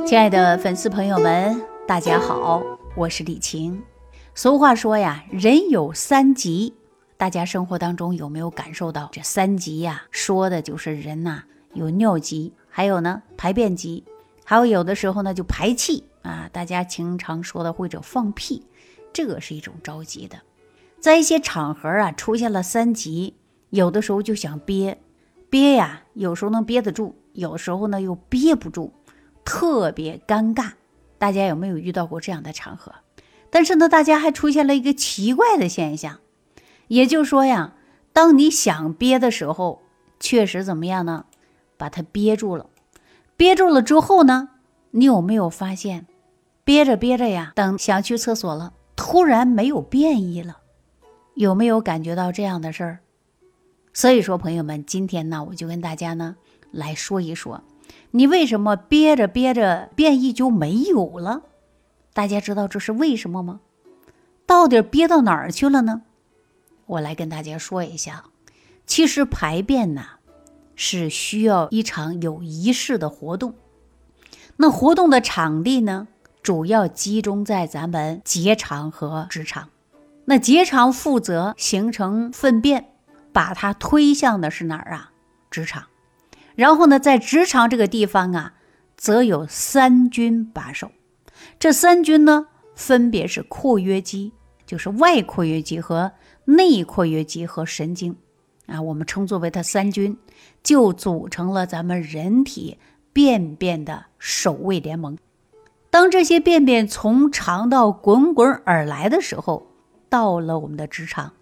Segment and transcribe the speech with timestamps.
[0.00, 2.62] 亲爱的粉丝朋友们，大家好，
[2.96, 3.80] 我是李晴。
[4.34, 6.74] 俗话说呀，人有三急，
[7.16, 10.02] 大家生活当中有没有感受到这三急呀？
[10.10, 11.42] 说的就是人呐，
[11.74, 14.02] 有尿急，还有呢排便急，
[14.44, 16.48] 还有有的时候呢就排气啊。
[16.52, 18.66] 大家经常说的或者放屁，
[19.12, 20.38] 这个是一种着急的。
[21.00, 23.34] 在一些场合啊，出现了三急，
[23.70, 24.98] 有的时候就想憋，
[25.48, 28.92] 憋呀，有时候能憋得住，有时候呢又憋不住，
[29.44, 30.72] 特别尴尬。
[31.18, 32.92] 大家有没有遇到过这样的场合？
[33.50, 36.20] 但是呢，大家还出现了一个奇怪的现象，
[36.88, 37.74] 也就是说呀，
[38.12, 39.82] 当你想憋的时候，
[40.18, 41.26] 确实怎么样呢？
[41.76, 42.66] 把它憋住了，
[43.36, 44.48] 憋住了之后呢，
[44.92, 46.06] 你有没有发现，
[46.64, 50.58] 憋着憋着呀，等想去厕所了，突然没有便意了？
[51.34, 52.98] 有没有感觉到这样的事儿？
[53.92, 56.36] 所以说，朋友们，今天呢，我就跟大家呢
[56.70, 57.62] 来说一说，
[58.12, 61.42] 你为什么憋着憋着便意就没有了？
[62.12, 63.60] 大家知道这是为什么吗？
[64.44, 66.02] 到底憋到哪儿去了呢？
[66.86, 68.24] 我来跟大家说一下，
[68.86, 70.02] 其实排便呢
[70.76, 73.54] 是需要一场有仪式的活动，
[74.56, 76.08] 那活动的场地呢，
[76.42, 79.70] 主要集中在咱们结肠和直肠。
[80.26, 82.90] 那结肠负责形成粪便，
[83.32, 85.12] 把它推向的是哪儿啊？
[85.50, 85.84] 直肠。
[86.54, 88.54] 然后呢，在直肠这个地方啊，
[88.96, 90.90] 则有三军把守。
[91.58, 94.32] 这三军呢，分别是括约肌，
[94.66, 96.12] 就是外括约肌和
[96.44, 98.16] 内括约肌和神经
[98.66, 100.16] 啊，我们称作为它三军，
[100.62, 102.78] 就组成了咱们人体
[103.12, 105.18] 便便的守卫联盟。
[105.90, 109.66] 当这些便便从肠道滚滚而来的时候，
[110.08, 111.32] 到了我们的直肠，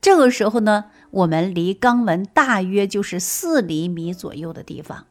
[0.00, 5.06] 这个时候呢，我们离肛门大约就是四厘米左右的地方，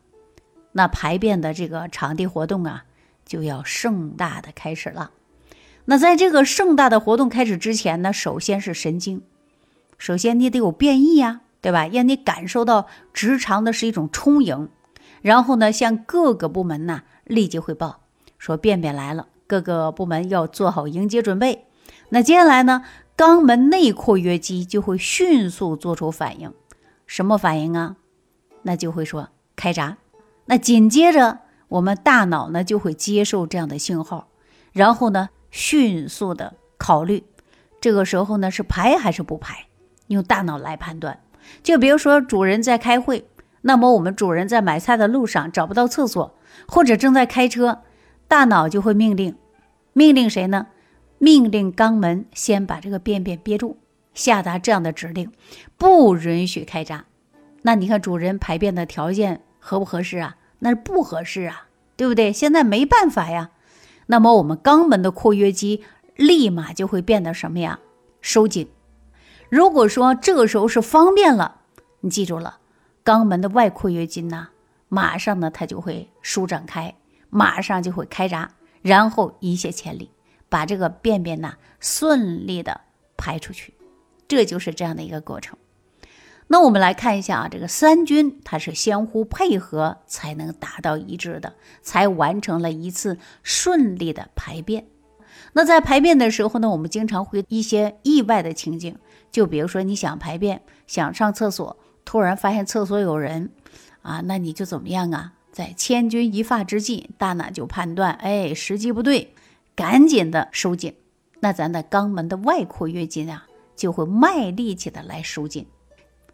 [0.73, 2.83] 那排便的这个场地活动啊，
[3.25, 5.11] 就要盛大的开始了。
[5.85, 9.21] 那在这个盛大的活动开始之前呢，首先是神经，
[9.97, 11.87] 首先你得有便意呀，对吧？
[11.87, 14.67] 让你感受到直肠的是一种充盈，
[15.21, 18.01] 然后呢，向各个部门呢立即汇报，
[18.37, 21.67] 说便便来了，各个部门要做好迎接准备。
[22.09, 22.83] 那接下来呢？
[23.15, 26.53] 肛门内括约肌就会迅速做出反应，
[27.05, 27.97] 什么反应啊？
[28.63, 29.97] 那就会说开闸。
[30.45, 34.29] 那紧接着我们大脑呢就会接受这样的信号，
[34.71, 37.23] 然后呢迅速的考虑，
[37.79, 39.67] 这个时候呢是排还是不排？
[40.07, 41.19] 用大脑来判断。
[41.61, 43.27] 就比如说主人在开会，
[43.61, 46.35] 那么我们主人在买菜的路上找不到厕所，
[46.67, 47.81] 或者正在开车，
[48.27, 49.35] 大脑就会命令，
[49.93, 50.67] 命令谁呢？
[51.23, 53.77] 命令肛门先把这个便便憋住，
[54.13, 55.31] 下达这样的指令，
[55.77, 57.05] 不允许开闸。
[57.61, 60.35] 那你看主人排便的条件合不合适啊？
[60.59, 62.33] 那是不合适啊，对不对？
[62.33, 63.51] 现在没办法呀。
[64.07, 65.81] 那么我们肛门的括约肌
[66.17, 67.79] 立马就会变得什么呀？
[68.19, 68.67] 收紧。
[69.47, 71.61] 如果说这个时候是方便了，
[72.01, 72.57] 你记住了，
[73.05, 74.49] 肛门的外括约肌呢，
[74.89, 76.93] 马上呢它就会舒展开，
[77.29, 78.49] 马上就会开闸，
[78.81, 80.09] 然后一泻千里。
[80.53, 82.81] 把这个便便呢顺利的
[83.17, 83.73] 排出去，
[84.27, 85.57] 这就是这样的一个过程。
[86.45, 94.85] 那我们来看一下啊，这个三军它是相互配合才能达到一致的，才完成了一次顺利的排便。
[95.53, 98.95] 那在排便的时候呢，我们经常会一些意外的情景，
[99.31, 101.75] 就比如说你想排便，想上厕所，
[102.05, 103.49] 突然发现厕所有人
[104.03, 105.33] 啊，那你就怎么样啊？
[105.51, 109.32] 在千钧一发之际，大脑就判断，哎，时机不对。
[109.75, 110.95] 赶紧的收紧，
[111.39, 115.65] 那咱的肛门的外括约肌啊，就会卖力气的来收紧，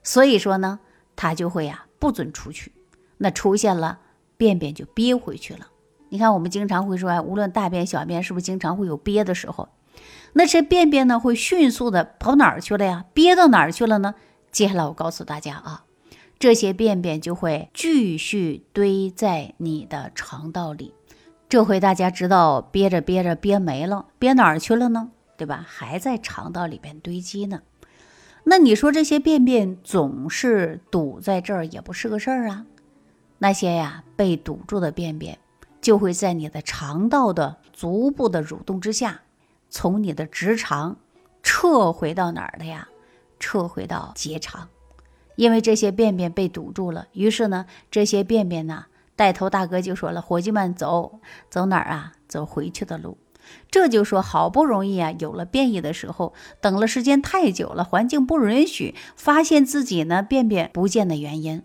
[0.04, 0.80] 所以说呢，
[1.16, 2.72] 它就会呀不准出去，
[3.18, 4.00] 那出现了
[4.38, 5.68] 便便就憋回去了。
[6.10, 9.70] 你看我们经常会说，无论大便小便，是不是经常会有憋的时候？
[10.34, 13.06] 那这便便呢会迅速的跑哪儿去了呀？
[13.14, 14.16] 憋到哪儿去了呢？
[14.52, 15.86] 接下来我告诉大家啊，
[16.40, 20.94] 这些便便就会继续堆在你的肠道里。
[21.50, 25.10] 这回大家知道憋着憋着憋没了，憋哪儿去了呢？
[25.36, 25.66] 对吧？
[25.68, 27.64] 还在肠道里边堆积呢。
[28.44, 32.68] 那你说这些便便总是堵在这儿，也不是个事儿啊。
[33.40, 35.40] 那些呀被堵住的便便，
[35.82, 39.22] 就会在你的肠道的足部的蠕动之下，
[39.72, 40.98] 从你的直肠
[41.42, 42.88] 撤回到哪儿的呀？
[43.40, 44.68] 撤回到结肠，
[45.36, 47.08] 因为这些便便被堵住了。
[47.14, 48.86] 于是呢，这些便便呢。
[49.20, 51.20] 带头大哥就说了：“伙计们，走
[51.50, 52.14] 走哪儿啊？
[52.30, 53.18] 走回去的路。”
[53.70, 61.64] 这就说好不容易啊，有了便意的时候，等了时间太久了，环境不允许，发现自己呢便便不见的原因。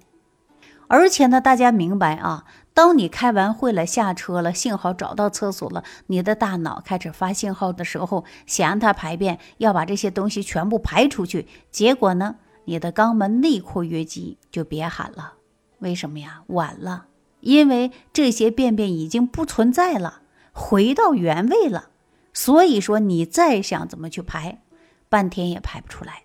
[0.88, 11.46] 而且呢，大家明白啊，当你开完会了，下车了，幸好找到厕所了，你的大脑开始发信号的时候，想让它排便，要把这些东西全部排出去。
[11.70, 12.34] 结果呢，
[12.64, 15.34] 你的肛门内括约肌就别喊了。
[15.78, 16.42] 为什么呀？
[16.48, 17.06] 晚了，
[17.44, 21.90] 因为这些便便已经不存在了，回到原位了。
[22.32, 24.62] 所以说，你再想怎么去排，
[25.08, 26.22] 半天也排不出来。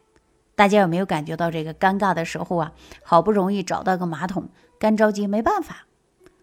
[0.55, 2.71] 大家有没有感觉到这个尴尬的时候啊？
[3.03, 4.49] 好不容易找到个马桶，
[4.79, 5.85] 干着急没办法。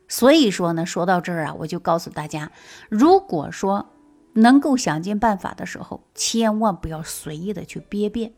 [0.08, 2.52] 所以说呢，说到这儿啊，我就告诉大家，
[2.88, 3.90] 如果说
[4.34, 8.32] 能够想尽办法的时候，千万不要随意的去憋便，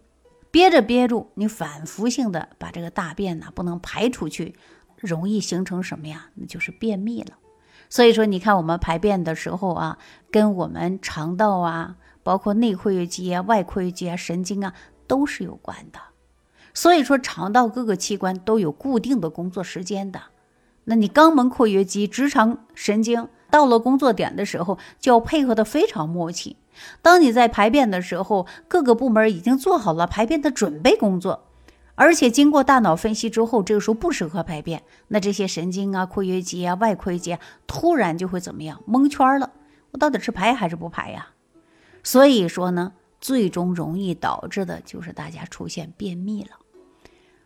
[0.50, 4.54] 憋着憋住，你反复性的把这个大便呢不能排出去，
[5.00, 6.26] 容易形成什么呀？
[6.34, 7.32] 那就是便秘了。
[7.90, 9.98] 所以说，你看我们排便的时候啊，
[10.30, 14.74] 跟我们肠道啊，包括内括约肌啊、外括约肌啊、神经啊，
[15.06, 15.98] 都是有关的。
[16.74, 20.20] 所以说，肠道各个器官都有固定的工作时间的。
[20.84, 26.56] 那你肛门括约肌、直肠神经到了工作点的时候，就要配合的非常默契。
[27.02, 31.47] 当你在排便的时候，各个部门已经做好了排便的准备工作，
[32.00, 37.36] 而且经过大脑分析之后，这个时候不适合排便，那这些神经啊、括约肌啊、外括约肌
[37.66, 38.80] 突然就会怎么样？
[38.86, 39.50] 蒙圈了，
[39.90, 41.30] 我到底是排还是不排呀？
[42.04, 46.50] 所以说呢，最终容易导致的就是大家出现便秘了。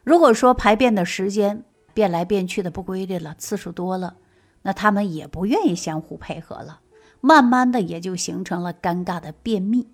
[0.04, 1.64] 如果说排便的时间，
[1.94, 4.16] 变来变去的不规律了，次数多了，
[4.60, 6.80] 那他们也不愿意相互配合了，
[7.22, 9.88] 慢慢的也就形成了尴尬的便秘。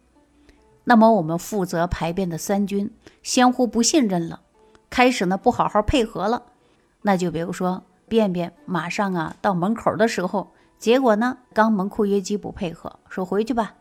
[0.82, 2.90] 那么我们负责排便的三军
[3.22, 4.40] 相互不信任了，
[4.90, 6.44] 开始呢不好好配合了，
[7.02, 13.74] 那就比如说便便马上啊到门口的时候，结果呢肛门括约肌不配合，说回去吧。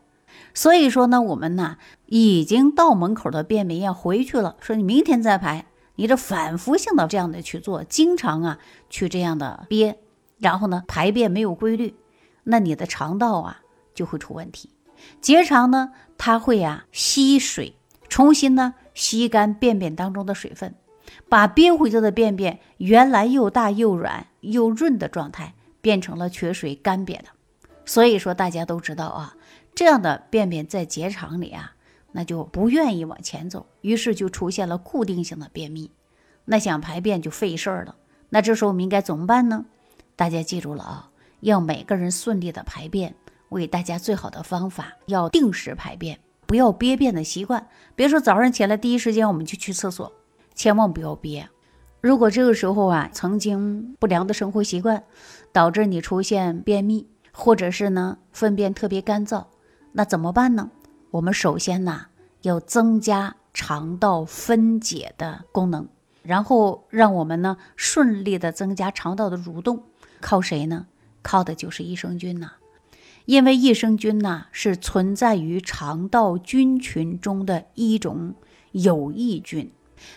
[0.52, 5.66] 所以说呢我们呢已经到门口的便便要回去了，说你明天再排。
[6.00, 8.58] 你这反复性的这样的去做，经常啊
[8.88, 9.98] 去这样的憋，
[10.38, 11.96] 然后呢排便没有规律，
[12.44, 13.62] 那你的肠道啊
[13.94, 14.70] 就会出问题。
[15.20, 17.74] 结肠呢它会啊吸水，
[18.08, 20.76] 重新呢吸干便便当中的水分，
[21.28, 27.24] 把憋回去的便便原来又大又软又润的状态变成了缺水干瘪的。
[27.84, 29.36] 所以说大家都知道啊，
[29.74, 31.74] 这样的便便在结肠里啊。
[32.10, 35.90] 那就不愿意往前走，于是就出现了固定性的便秘，
[36.46, 37.96] 那想排便就费事儿了。
[38.30, 39.66] 那这时候我们应该怎么办呢？
[40.16, 41.10] 大家记住了啊，
[41.40, 43.14] 要每个人顺利的排便，
[43.50, 47.68] 我给大家最好的方法要定时排便，不要憋便的习惯。
[47.94, 50.10] 别说早上起来第一时间我们就去厕所，
[50.58, 51.48] 千万不要憋。
[52.00, 55.04] 如果这个时候啊，曾经不良的生活习惯
[55.52, 59.44] 导致你出现便秘，或者是呢粪便特别干燥，
[59.92, 60.70] 那怎么办呢？
[61.12, 62.06] 我们首先呢，
[62.42, 65.86] 要增加肠道分解的功能，
[66.22, 69.84] 然后让我们呢顺利的增加肠道的蠕动，
[70.20, 70.86] 靠谁呢？
[71.22, 72.52] 靠的就是益生菌呐。
[73.26, 78.34] 因为益生菌呐是存在于肠道菌群中的一种
[78.72, 79.70] 有益菌，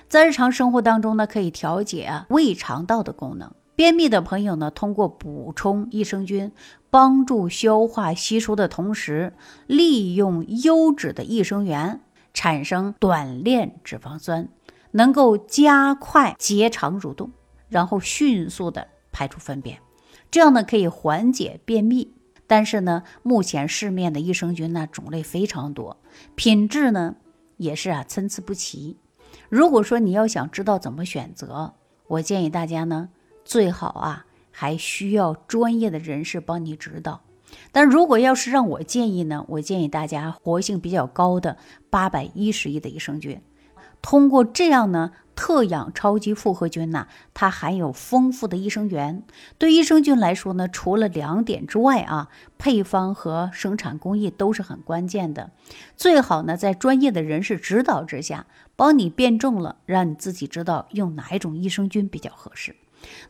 [0.07, 3.54] 在日常生活当中呢，可以调节胃肠道的功能。
[3.75, 6.51] 便秘的朋友呢，通过补充益生菌，
[6.92, 9.33] 帮助消化吸收的同时，
[9.66, 12.01] 利用优质的益生元
[12.33, 14.50] 产生短链脂肪酸，
[14.92, 17.31] 能够加快结肠蠕动，
[17.69, 19.80] 然后迅速的排出粪便，
[20.30, 22.13] 这样呢可以缓解便秘。
[22.45, 25.97] 但是呢，目前市面的益生菌呢种类非常多，
[26.35, 27.16] 品质呢
[27.57, 28.97] 也是啊参差不齐。
[29.52, 31.74] 如果说你要想知道怎么选择，
[32.08, 33.10] 我建议大家呢。
[33.44, 37.20] 最好啊，还需要专业的人士帮你指导。
[37.74, 41.58] 但如果要是让我建议呢，我建议大家活性比较高的
[41.90, 43.42] 八百一十亿的益生菌。
[44.02, 49.23] 通过这样呢，特养超级复合菌呢，它含有丰富的益生元。
[49.57, 55.52] 对益生菌来说呢，除了两点之外啊，配方和生产工艺都是很关键的。
[55.95, 58.45] 最好呢，在专业的人士指导之下，
[58.76, 62.76] 帮你变重了，让你自己知道用哪一种益生菌比较合适。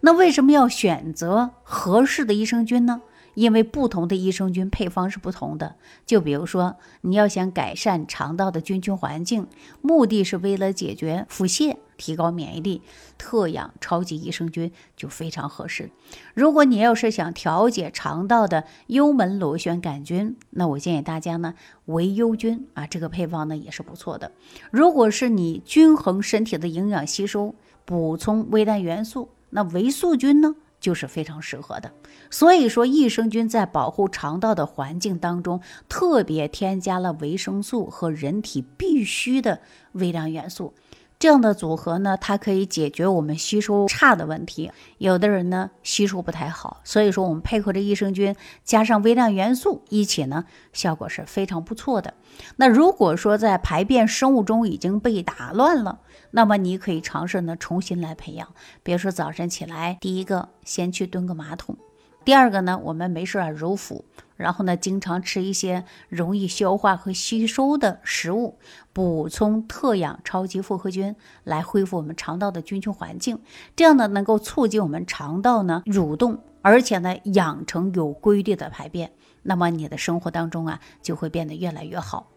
[0.02, 3.02] 那为什么要选择合适的益生菌呢？
[3.34, 5.76] 因为不同的益生菌配方是不同的。
[6.06, 9.48] 就比如说，你要想改善肠道的菌群环境，
[9.82, 12.82] 目的是为了解决腹泻、提高免疫力，
[13.20, 15.92] 特养超级益生菌就非常合适。
[16.34, 21.54] 如果你要是想调节肠道的幽门螺旋杆菌，那我建议大家呢，
[21.86, 24.32] 维优菌啊，这个配方呢也是不错的。
[24.72, 27.54] 如果是你均衡身体的营养吸收，
[27.86, 29.30] 补充微量元素。
[29.52, 31.92] 那维素菌呢，就是非常适合的。
[32.30, 39.60] 所以说，益生菌在保护肠道的环境当中，特别添加了维生素和人体必需的
[39.92, 40.74] 微量元素，
[41.22, 44.72] 这样的组合呢，它可以解决我们吸收差的问题。
[44.98, 52.16] 有的人呢吸收不太好，所以说我们配合着益生菌加上微量元素一起呢，效果是非常不错的。
[52.56, 56.00] 那如果说在排便生物钟已经被打乱了，
[56.32, 58.48] 那么你可以尝试呢重新来培养。
[58.82, 61.78] 比如说早晨起来，第一个先去蹲个马桶。
[62.24, 64.06] 第二个呢，我们没事啊揉腹，
[64.38, 68.60] 然后呢，经常吃一些容易消化和吸收的食物，
[68.94, 73.40] 补充特氧超级复合菌，来恢复我们肠道的菌群环境。
[73.76, 79.12] 这样呢，能够促进我们肠道呢蠕动，而且呢，养成有规律的排便。
[79.42, 82.28] 那么你的生活当中啊，就会变得越来越好。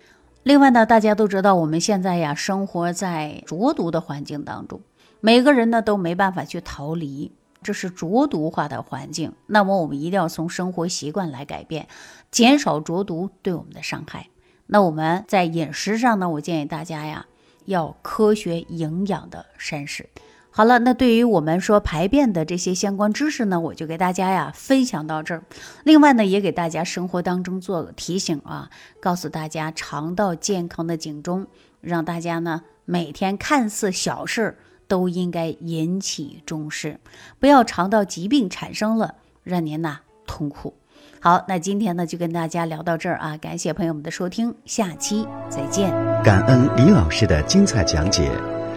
[0.43, 4.81] 另外呢，大家都知道我们现在呀，生活在浊毒的环境当中，
[5.21, 7.33] 每个人呢都没办法去逃离。
[7.65, 11.89] 这是浊毒化的环境，那么我们一定要从生活习惯来改变，
[12.31, 14.29] 减少浊毒对我们的伤害。
[14.67, 17.27] 那我们在饮食上呢，我建议大家呀，
[17.65, 20.09] 要科学营养的膳食。
[20.51, 25.43] 好了，那对于我们说排便的这些相关知识呢，我就给大家呀分享到这儿。
[25.83, 31.49] 另外呢，也给大家生活当中做个提醒啊，告诉大家肠道健康的警钟，
[31.81, 34.57] 让大家呢每天看似小事。
[34.87, 36.99] 都应该引起重视，
[37.39, 40.75] 不要肠道疾病产生了让您呐痛苦。
[41.21, 45.91] 好，那今天呢就跟大家聊到这儿啊，感谢朋友们的收听，下期再见。
[46.23, 48.31] 感恩李老师的精彩讲解。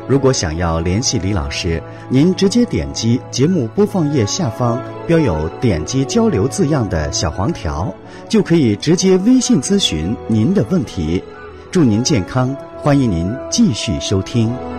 [0.08, 7.94] 如果想要联系李老师，您直接点击节目播放页下方标有“点击交流”字样的小黄条，
[8.30, 11.22] 就可以直接微信咨询您的问题。
[11.70, 14.77] 祝您健康，欢迎您继续收听。